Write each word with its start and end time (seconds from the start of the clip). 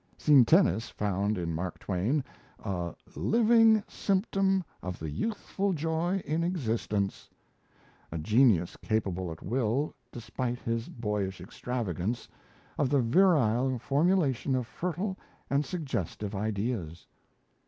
Sintenis 0.17 0.89
found 0.89 1.37
in 1.37 1.53
Mark 1.53 1.77
Twain 1.77 2.23
a 2.57 2.95
"living 3.15 3.83
symptom 3.87 4.63
of 4.81 4.97
the 4.97 5.11
youthful 5.11 5.73
joy 5.73 6.17
in 6.25 6.43
existence" 6.43 7.29
a 8.11 8.17
genius 8.17 8.75
capable 8.77 9.31
at 9.31 9.43
will, 9.43 9.93
despite 10.11 10.57
his 10.57 10.89
"boyish 10.89 11.39
extravagance," 11.39 12.27
of 12.79 12.89
the 12.89 12.99
virile 12.99 13.77
formulation 13.77 14.55
of 14.55 14.65
fertile 14.65 15.19
and 15.51 15.67
suggestive 15.67 16.33
ideas. 16.33 17.05